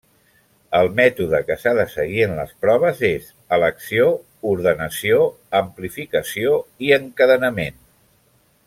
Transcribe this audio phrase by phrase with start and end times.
[0.77, 3.27] El mètode que s'ha de seguir en les proves és:
[3.59, 4.09] elecció,
[4.55, 5.21] ordenació,
[5.63, 7.79] amplificació i encadenament.